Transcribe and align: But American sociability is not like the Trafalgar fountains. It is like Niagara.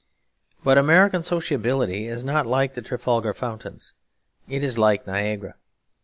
But 0.63 0.79
American 0.79 1.21
sociability 1.21 2.07
is 2.07 2.23
not 2.23 2.47
like 2.47 2.73
the 2.73 2.81
Trafalgar 2.81 3.35
fountains. 3.35 3.93
It 4.47 4.63
is 4.63 4.79
like 4.79 5.05
Niagara. 5.05 5.53